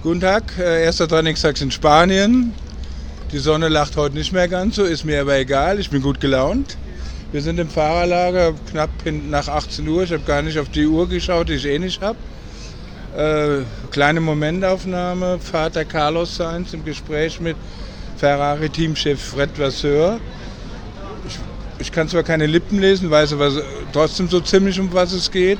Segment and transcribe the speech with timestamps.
[0.00, 2.54] Guten Tag, äh, erster Trainingstag in Spanien.
[3.32, 6.20] Die Sonne lacht heute nicht mehr ganz so, ist mir aber egal, ich bin gut
[6.20, 6.76] gelaunt.
[7.32, 8.90] Wir sind im Fahrerlager knapp
[9.28, 10.04] nach 18 Uhr.
[10.04, 12.16] Ich habe gar nicht auf die Uhr geschaut, die ich eh nicht habe.
[13.16, 15.40] Äh, kleine Momentaufnahme.
[15.40, 17.56] Vater Carlos Sainz im Gespräch mit
[18.18, 20.20] Ferrari-Teamchef Fred Vasseur.
[21.26, 21.38] Ich,
[21.80, 23.50] ich, kann zwar keine Lippen lesen, weiß aber
[23.92, 25.58] trotzdem so ziemlich, um was es geht.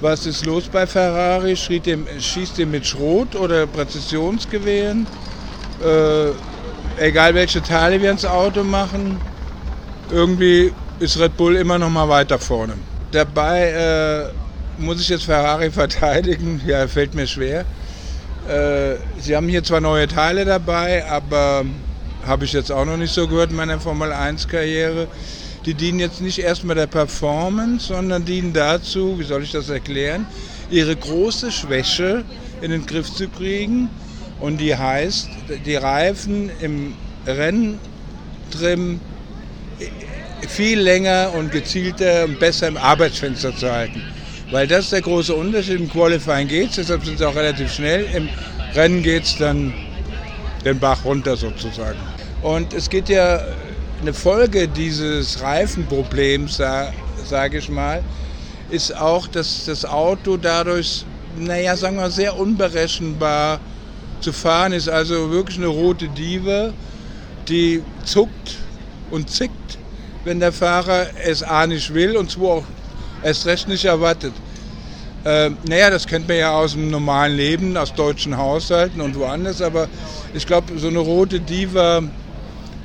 [0.00, 1.56] Was ist los bei Ferrari?
[1.56, 5.08] Schießt ihr mit Schrot oder Präzisionsgewehren?
[5.84, 9.20] Äh, egal welche Teile wir ins Auto machen,
[10.10, 12.74] irgendwie ist Red Bull immer noch mal weiter vorne.
[13.10, 14.30] Dabei
[14.78, 17.64] äh, muss ich jetzt Ferrari verteidigen, ja, fällt mir schwer.
[18.48, 21.64] Äh, sie haben hier zwar neue Teile dabei, aber
[22.24, 25.08] habe ich jetzt auch noch nicht so gehört in meiner Formel 1 Karriere.
[25.66, 30.26] Die dienen jetzt nicht erstmal der Performance, sondern dienen dazu, wie soll ich das erklären,
[30.70, 32.24] ihre große Schwäche
[32.60, 33.90] in den Griff zu kriegen.
[34.40, 35.28] Und die heißt,
[35.66, 36.94] die Reifen im
[37.26, 39.00] Renntrim
[40.46, 44.02] viel länger und gezielter und besser im Arbeitsfenster zu halten.
[44.50, 45.80] Weil das ist der große Unterschied.
[45.80, 48.06] Im Qualifying geht es, deshalb sind sie auch relativ schnell.
[48.14, 48.28] Im
[48.74, 49.74] Rennen geht es dann
[50.64, 51.98] den Bach runter sozusagen.
[52.42, 53.42] Und es geht ja
[54.00, 58.02] eine Folge dieses Reifenproblems, sage ich mal,
[58.70, 61.04] ist auch, dass das Auto dadurch,
[61.36, 63.60] naja, sagen wir, sehr unberechenbar
[64.20, 64.88] zu fahren ist.
[64.88, 66.72] Also wirklich eine rote Diva,
[67.48, 68.56] die zuckt
[69.10, 69.78] und zickt
[70.28, 72.64] wenn der Fahrer es A nicht will und zwar auch
[73.22, 74.32] erst recht nicht erwartet.
[75.24, 79.62] Äh, naja, das kennt man ja aus dem normalen Leben, aus deutschen Haushalten und woanders,
[79.62, 79.88] aber
[80.34, 82.02] ich glaube, so eine rote Diva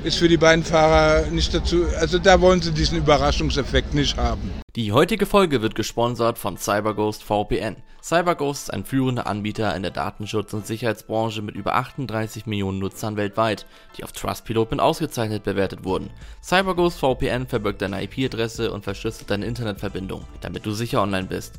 [0.04, 4.50] ist für die beiden Fahrer nicht dazu, also da wollen sie diesen Überraschungseffekt nicht haben.
[4.76, 7.76] Die heutige Folge wird gesponsert von CyberGhost VPN.
[8.02, 13.16] CyberGhost ist ein führender Anbieter in der Datenschutz- und Sicherheitsbranche mit über 38 Millionen Nutzern
[13.16, 13.64] weltweit,
[13.96, 16.10] die auf Trustpilot mit ausgezeichnet bewertet wurden.
[16.42, 21.58] CyberGhost VPN verbirgt deine IP-Adresse und verschlüsselt deine Internetverbindung, damit du sicher online bist.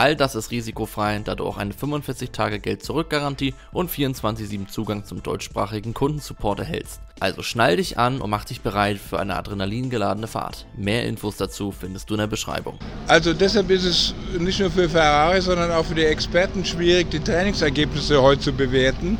[0.00, 6.60] All das ist risikofrei, da du auch eine 45-Tage-Geld-Zurück-Garantie und 24-7 Zugang zum deutschsprachigen Kundensupport
[6.60, 7.02] erhältst.
[7.20, 10.64] Also schnall dich an und mach dich bereit für eine adrenalingeladene Fahrt.
[10.74, 12.78] Mehr Infos dazu findest du in der Beschreibung.
[13.08, 17.20] Also deshalb ist es nicht nur für Ferrari, sondern auch für die Experten schwierig, die
[17.20, 19.18] Trainingsergebnisse heute zu bewerten.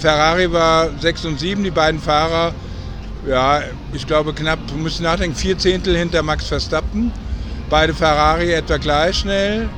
[0.00, 2.52] Ferrari war 6 und 7, die beiden Fahrer,
[3.26, 3.62] ja,
[3.94, 7.10] ich glaube knapp, müssen nachdenken, vier Zehntel hinter Max Verstappen.
[7.70, 9.70] Beide Ferrari etwa gleich schnell.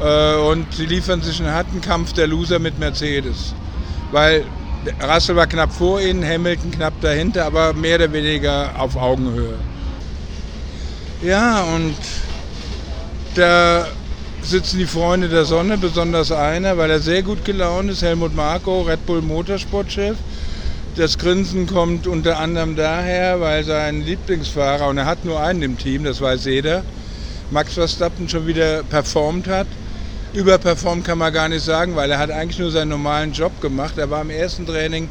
[0.00, 3.54] Äh, und sie liefern sich einen harten Kampf der Loser mit Mercedes.
[4.10, 4.44] Weil
[5.02, 9.54] Russell war knapp vor ihnen, Hamilton knapp dahinter, aber mehr oder weniger auf Augenhöhe.
[11.22, 11.96] Ja, und
[13.34, 13.86] da
[14.42, 18.82] sitzen die Freunde der Sonne, besonders einer, weil er sehr gut gelaunt ist, Helmut Marko,
[18.82, 20.16] Red Bull Motorsportchef.
[20.96, 25.78] Das Grinsen kommt unter anderem daher, weil sein Lieblingsfahrer, und er hat nur einen im
[25.78, 26.84] Team, das weiß jeder,
[27.50, 29.66] Max Verstappen schon wieder performt hat
[30.34, 33.96] überperformt kann man gar nicht sagen, weil er hat eigentlich nur seinen normalen Job gemacht.
[33.98, 35.08] Er war im ersten Training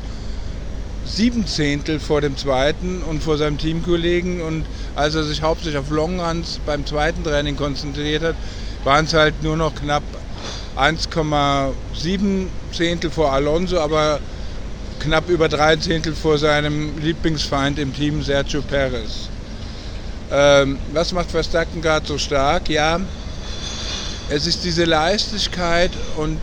[1.05, 5.89] sieben Zehntel vor dem zweiten und vor seinem Teamkollegen und als er sich hauptsächlich auf
[5.89, 8.35] Longruns beim zweiten Training konzentriert hat,
[8.83, 10.03] waren es halt nur noch knapp
[10.77, 14.19] 1,7 Zehntel vor Alonso, aber
[14.99, 19.29] knapp über drei Zehntel vor seinem Lieblingsfeind im Team Sergio Perez.
[20.31, 22.69] Ähm, was macht Verstappen gerade so stark?
[22.69, 22.99] Ja,
[24.33, 26.39] es ist diese Leichtigkeit und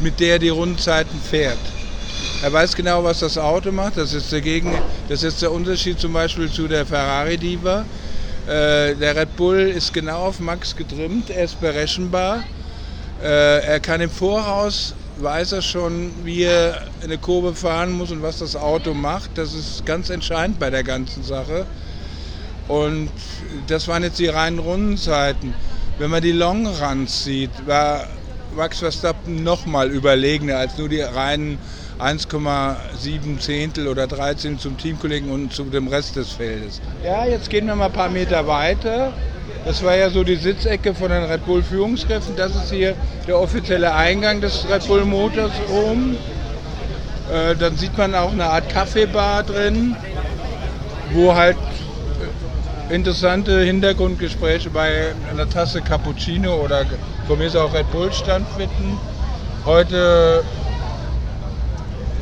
[0.00, 1.58] mit der die Rundzeiten fährt.
[2.42, 3.98] Er weiß genau, was das Auto macht.
[3.98, 4.72] Das ist, dagegen,
[5.10, 7.84] das ist der Unterschied zum Beispiel zu der Ferrari Diva.
[8.46, 11.28] Äh, der Red Bull ist genau auf Max getrimmt.
[11.28, 12.42] Er ist berechenbar.
[13.22, 18.22] Äh, er kann im Voraus, weiß er schon, wie er eine Kurve fahren muss und
[18.22, 19.32] was das Auto macht.
[19.34, 21.66] Das ist ganz entscheidend bei der ganzen Sache.
[22.66, 23.10] Und
[23.66, 25.52] das waren jetzt die reinen Rundenzeiten.
[26.00, 28.06] Wenn man die Long Runs sieht, war
[28.56, 31.58] Max Verstappen noch mal überlegener als nur die reinen
[31.98, 36.80] 1,7 Zehntel oder 13 zum Teamkollegen und zu dem Rest des Feldes.
[37.04, 39.12] Ja, jetzt gehen wir mal ein paar Meter weiter.
[39.66, 42.34] Das war ja so die Sitzecke von den Red Bull Führungskräften.
[42.34, 42.94] Das ist hier
[43.26, 46.16] der offizielle Eingang des Red Bull Motors oben.
[47.30, 49.94] Äh, dann sieht man auch eine Art Kaffeebar drin,
[51.12, 51.58] wo halt
[52.90, 56.84] interessante Hintergrundgespräche bei einer Tasse Cappuccino oder
[57.26, 58.98] von mir ist auch Red Bull stattfinden.
[59.64, 60.42] Heute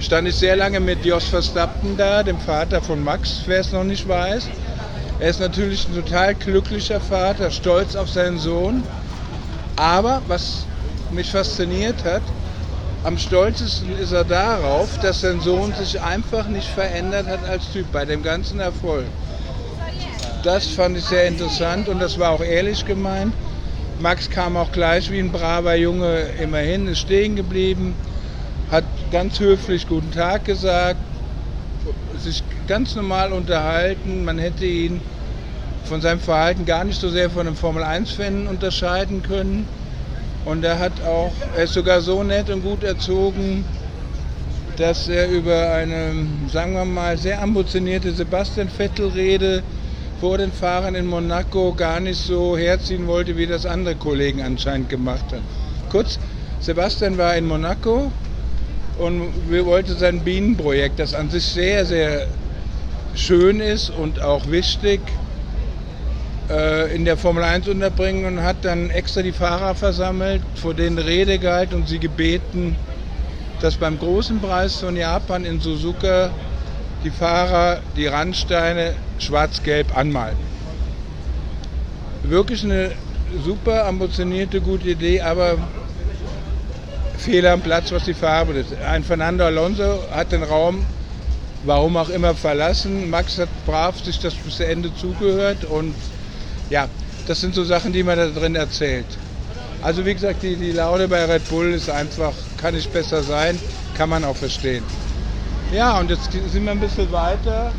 [0.00, 3.84] stand ich sehr lange mit Jos Verstappen da, dem Vater von Max, wer es noch
[3.84, 4.48] nicht weiß.
[5.20, 8.84] Er ist natürlich ein total glücklicher Vater, stolz auf seinen Sohn.
[9.76, 10.66] Aber was
[11.10, 12.22] mich fasziniert hat,
[13.04, 17.90] am stolzesten ist er darauf, dass sein Sohn sich einfach nicht verändert hat als Typ
[17.90, 19.06] bei dem ganzen Erfolg.
[20.42, 23.34] Das fand ich sehr interessant und das war auch ehrlich gemeint.
[23.98, 27.96] Max kam auch gleich wie ein braver Junge immerhin, ist stehen geblieben,
[28.70, 31.00] hat ganz höflich guten Tag gesagt,
[32.16, 34.24] sich ganz normal unterhalten.
[34.24, 35.02] Man hätte ihn
[35.84, 39.66] von seinem Verhalten gar nicht so sehr von einem Formel-1-Fan unterscheiden können.
[40.44, 43.66] Und er hat auch, er ist sogar so nett und gut erzogen,
[44.76, 46.14] dass er über eine,
[46.52, 49.64] sagen wir mal, sehr ambitionierte Sebastian Vettel-Rede
[50.20, 54.88] vor den Fahrern in Monaco gar nicht so herziehen wollte, wie das andere Kollegen anscheinend
[54.88, 55.44] gemacht haben.
[55.90, 56.18] Kurz,
[56.60, 58.10] Sebastian war in Monaco
[58.98, 62.26] und wir wollten sein Bienenprojekt, das an sich sehr, sehr
[63.14, 65.00] schön ist und auch wichtig,
[66.50, 70.98] äh, in der Formel 1 unterbringen und hat dann extra die Fahrer versammelt, vor denen
[70.98, 72.76] Rede gehalten und sie gebeten,
[73.60, 76.30] dass beim großen Preis von Japan in Suzuka
[77.04, 80.36] die Fahrer die Randsteine schwarz-gelb anmalen.
[82.24, 82.92] Wirklich eine
[83.44, 85.58] super ambitionierte, gute Idee, aber
[87.18, 88.74] Fehler am Platz, was die Farbe ist.
[88.86, 90.84] Ein Fernando Alonso hat den Raum,
[91.64, 93.10] warum auch immer, verlassen.
[93.10, 95.94] Max hat brav sich das bis zu Ende zugehört und
[96.70, 96.88] ja,
[97.26, 99.06] das sind so Sachen, die man da drin erzählt.
[99.82, 103.60] Also wie gesagt, die, die Laune bei Red Bull ist einfach, kann nicht besser sein,
[103.94, 104.84] kann man auch verstehen.
[105.72, 107.72] Ja, und jetzt sind wir ein bisschen weiter.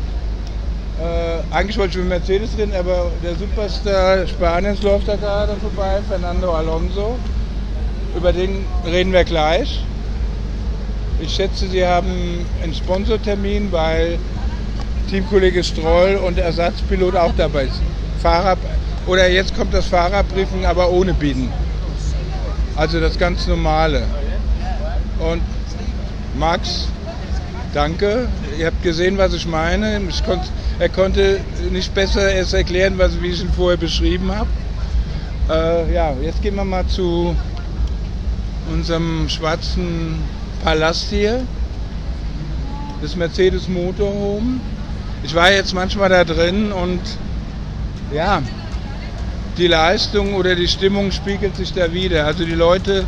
[1.00, 5.98] Äh, eigentlich wollte ich mit Mercedes reden, aber der Superstar Spaniens läuft da gerade vorbei,
[6.08, 7.18] Fernando Alonso.
[8.16, 9.84] Über den reden wir gleich.
[11.20, 14.18] Ich schätze, Sie haben einen Sponsortermin, weil
[15.08, 17.82] Teamkollege Stroll und Ersatzpilot auch dabei sind.
[18.22, 18.56] Fahrer,
[19.06, 21.52] oder jetzt kommt das Fahrerbriefing, aber ohne Bienen.
[22.76, 24.04] Also das ganz normale.
[25.18, 25.42] Und
[26.38, 26.86] Max,
[27.72, 28.28] danke.
[28.58, 30.00] Ihr habt gesehen, was ich meine.
[30.08, 31.40] Ich konnt, er konnte
[31.70, 34.48] nicht besser es erklären, was, wie ich ihn vorher beschrieben habe.
[35.48, 37.34] Äh, ja, jetzt gehen wir mal zu
[38.72, 40.20] unserem schwarzen
[40.62, 41.42] Palast hier.
[43.02, 44.60] Das Mercedes Motorhome.
[45.22, 47.00] Ich war jetzt manchmal da drin und
[48.14, 48.42] ja,
[49.58, 52.26] die Leistung oder die Stimmung spiegelt sich da wieder.
[52.26, 53.04] Also die Leute,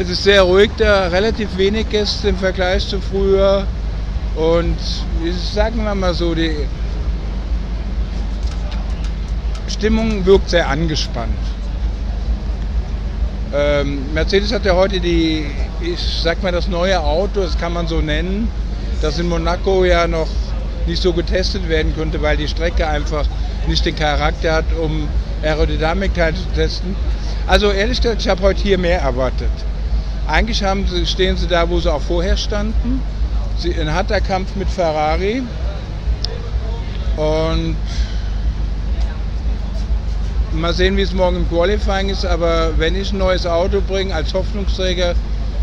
[0.00, 3.66] es ist sehr ruhig da, relativ wenig Gäste im Vergleich zu früher.
[4.34, 4.78] Und
[5.52, 6.56] sagen wir mal so, die
[9.68, 11.36] Stimmung wirkt sehr angespannt.
[13.52, 15.44] Ähm, Mercedes hat ja heute die,
[15.82, 18.48] ich sag mal, das neue Auto, das kann man so nennen,
[19.02, 20.28] das in Monaco ja noch
[20.86, 23.26] nicht so getestet werden konnte, weil die Strecke einfach
[23.66, 25.08] nicht den Charakter hat, um
[25.42, 26.96] Aerodynamik zu testen.
[27.46, 29.50] Also ehrlich gesagt, ich habe heute hier mehr erwartet.
[30.30, 33.02] Eigentlich haben sie, stehen sie da, wo sie auch vorher standen.
[33.58, 35.42] Sie, ein harter Kampf mit Ferrari.
[37.16, 37.76] Und
[40.52, 42.24] mal sehen, wie es morgen im Qualifying ist.
[42.24, 45.14] Aber wenn ich ein neues Auto bringe als Hoffnungsträger,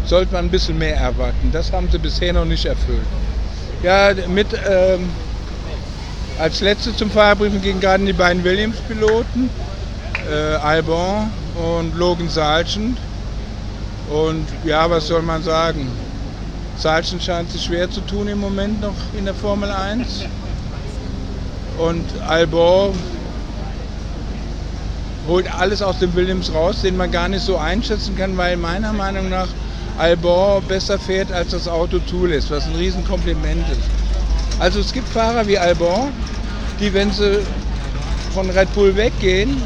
[0.05, 1.49] sollte man ein bisschen mehr erwarten.
[1.53, 3.07] Das haben sie bisher noch nicht erfüllt.
[3.83, 5.09] Ja, mit ähm,
[6.39, 9.49] als letzte zum Fahrerbriefing gingen gerade die beiden Williams-Piloten,
[10.29, 12.97] äh, Albon und Logan Sargent.
[14.09, 15.91] Und ja, was soll man sagen?
[16.77, 20.25] Sargent scheint sich schwer zu tun im Moment noch in der Formel 1.
[21.77, 22.93] Und Albon
[25.27, 28.93] holt alles aus dem Williams raus, den man gar nicht so einschätzen kann, weil meiner
[28.93, 29.49] Meinung nach
[29.97, 33.81] Albon besser fährt, als das Auto zulässt, was ein Riesenkompliment ist.
[34.59, 36.11] Also es gibt Fahrer wie Albon,
[36.79, 37.39] die, wenn sie
[38.33, 39.61] von Red Bull weggehen,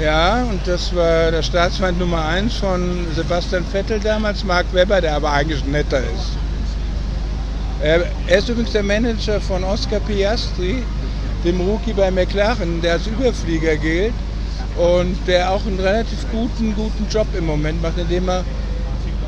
[0.00, 5.14] ja, und das war der Staatsfeind Nummer 1 von Sebastian Vettel damals, Mark Webber, der
[5.14, 6.38] aber eigentlich netter ist.
[7.82, 10.82] Er, ist übrigens der Manager von Oscar Piastri,
[11.44, 14.12] dem Rookie bei McLaren, der als Überflieger gilt
[14.76, 18.44] und der auch einen relativ guten, guten Job im Moment macht, indem er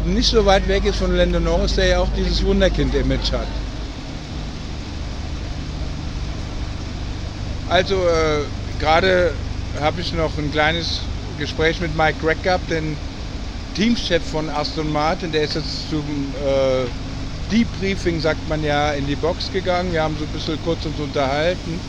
[0.04, 3.46] nicht so weit weg ist von Lando Norris, der ja auch dieses Wunderkind-Image hat.
[7.68, 8.44] Also äh,
[8.78, 9.32] gerade
[9.80, 11.00] habe ich noch ein kleines
[11.38, 12.96] Gespräch mit Mike Gregg gehabt, den
[13.74, 16.84] Teamchef von Aston Martin, der ist jetzt zum äh,
[17.50, 19.92] Debriefing, sagt man ja, in die Box gegangen.
[19.92, 21.80] Wir haben so ein bisschen kurz uns unterhalten.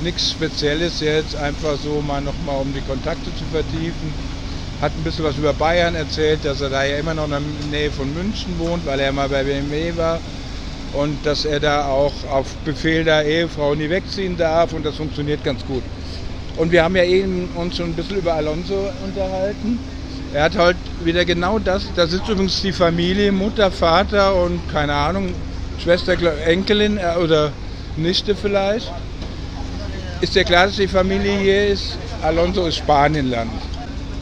[0.00, 4.12] Nichts Spezielles jetzt, einfach so mal nochmal, um die Kontakte zu vertiefen.
[4.80, 7.40] Hat ein bisschen was über Bayern erzählt, dass er da ja immer noch in der
[7.40, 10.20] Nähe von München wohnt, weil er mal bei BMW war.
[10.92, 15.42] Und dass er da auch auf Befehl der Ehefrau nie wegziehen darf und das funktioniert
[15.42, 15.82] ganz gut.
[16.56, 19.78] Und wir haben ja eben uns schon ein bisschen über Alonso unterhalten.
[20.32, 24.92] Er hat halt wieder genau das, da sitzt übrigens die Familie, Mutter, Vater und keine
[24.94, 25.32] Ahnung,
[25.78, 27.52] Schwester, Enkelin äh, oder
[27.96, 28.90] Nichte vielleicht.
[30.20, 31.98] Ist ja klar, dass die Familie hier ist.
[32.22, 33.50] Alonso ist Spanienland.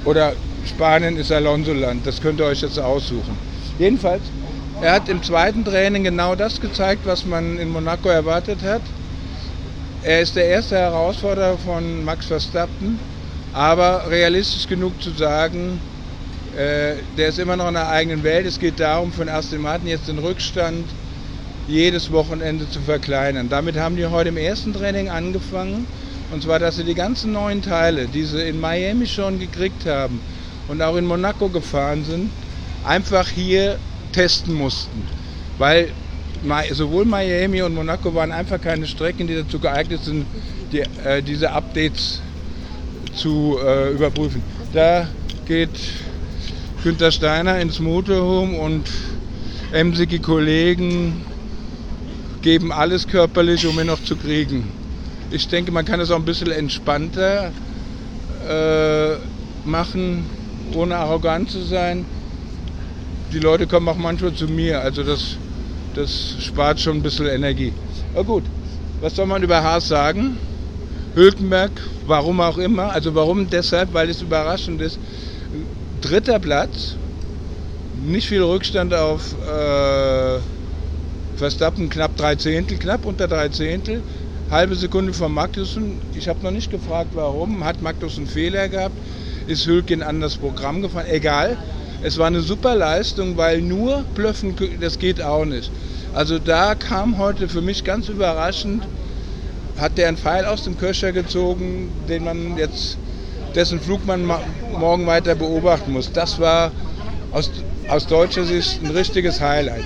[0.04, 0.32] Oder
[0.66, 2.06] Spanien ist Alonso-Land.
[2.06, 3.36] Das könnt ihr euch jetzt aussuchen.
[3.78, 4.22] Jedenfalls,
[4.80, 8.82] er hat im zweiten Training genau das gezeigt, was man in Monaco erwartet hat.
[10.04, 12.98] Er ist der erste Herausforderer von Max Verstappen,
[13.52, 15.78] aber realistisch genug zu sagen,
[16.56, 18.44] äh, der ist immer noch in der eigenen Welt.
[18.44, 20.86] Es geht darum, von Aston Martin jetzt den Rückstand
[21.68, 23.48] jedes Wochenende zu verkleinern.
[23.48, 25.86] Damit haben die heute im ersten Training angefangen.
[26.32, 30.20] Und zwar, dass sie die ganzen neuen Teile, die sie in Miami schon gekriegt haben
[30.66, 32.32] und auch in Monaco gefahren sind,
[32.84, 33.78] einfach hier
[34.12, 35.06] testen mussten.
[35.58, 35.92] Weil
[36.72, 40.26] sowohl Miami und Monaco waren einfach keine Strecken, die dazu geeignet sind,
[40.72, 42.20] die, äh, diese Updates
[43.14, 44.42] zu äh, überprüfen.
[44.72, 45.08] Da
[45.46, 45.70] geht
[46.82, 48.88] Günter Steiner ins Motorhome und
[49.72, 51.24] emsige Kollegen
[52.42, 54.68] geben alles körperlich, um ihn noch zu kriegen.
[55.30, 57.52] Ich denke, man kann es auch ein bisschen entspannter
[58.48, 59.14] äh,
[59.64, 60.24] machen,
[60.74, 62.04] ohne arrogant zu sein.
[63.32, 65.36] Die Leute kommen auch manchmal zu mir, also das,
[65.94, 67.72] das spart schon ein bisschen Energie.
[68.14, 68.44] Aber gut,
[69.00, 70.38] was soll man über Haas sagen?
[71.14, 71.72] Hülkenberg,
[72.06, 74.98] warum auch immer, also warum deshalb, weil es überraschend ist,
[76.00, 76.96] dritter Platz,
[77.94, 80.40] nicht viel Rückstand auf äh,
[81.36, 84.02] Verstappen, knapp drei Zehntel, knapp unter drei Zehntel,
[84.50, 86.00] halbe Sekunde von Magnussen.
[86.14, 87.64] Ich habe noch nicht gefragt, warum.
[87.64, 88.94] Hat Magnussen Fehler gehabt?
[89.46, 91.06] Ist Hülken an das Programm gefahren?
[91.10, 91.58] Egal.
[92.02, 95.70] Es war eine super Leistung, weil nur blöffen, das geht auch nicht.
[96.14, 98.84] Also da kam heute für mich ganz überraschend,
[99.78, 102.98] hat der einen Pfeil aus dem Köcher gezogen, den man jetzt
[103.54, 104.26] dessen Flug man
[104.78, 106.12] morgen weiter beobachten muss.
[106.12, 106.72] Das war
[107.32, 107.50] aus,
[107.88, 109.84] aus deutscher Sicht ein richtiges Highlight.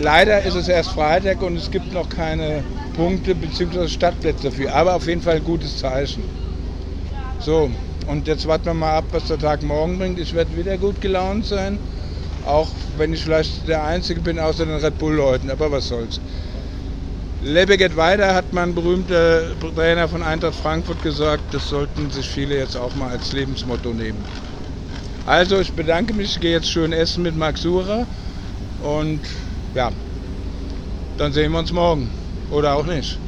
[0.00, 2.64] Leider ist es erst Freitag und es gibt noch keine
[2.96, 3.86] Punkte bzw.
[3.88, 6.22] Stadtplätze dafür, aber auf jeden Fall ein gutes Zeichen.
[7.38, 7.70] So,
[8.10, 10.18] und jetzt warten wir mal ab, was der Tag morgen bringt.
[10.18, 11.78] Ich werde wieder gut gelaunt sein,
[12.44, 16.20] auch wenn ich vielleicht der Einzige bin außer den Red Bull-Leuten, aber was soll's.
[17.42, 19.42] Lebe geht weiter, hat mein berühmter
[19.74, 21.42] Trainer von Eintracht Frankfurt gesagt.
[21.52, 24.22] Das sollten sich viele jetzt auch mal als Lebensmotto nehmen.
[25.24, 28.06] Also, ich bedanke mich, ich gehe jetzt schön essen mit Max Sura
[28.82, 29.20] und
[29.74, 29.90] ja,
[31.16, 32.10] dann sehen wir uns morgen.
[32.50, 33.18] Oder auch nicht.